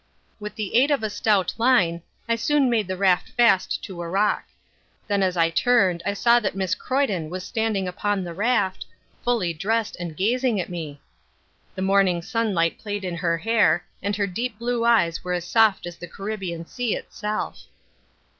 [0.39, 4.09] With the aid of a stout line, I soon made the raft fast to a
[4.09, 4.45] rock.
[5.07, 8.87] Then as I turned I saw that Miss Croyden was standing upon the raft,
[9.23, 10.99] fully dressed, and gazing at me.
[11.75, 15.85] The morning sunlight played in her hair, and her deep blue eyes were as soft
[15.85, 17.65] as the Caribbean Sea itself.